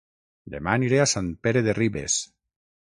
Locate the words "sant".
1.13-1.31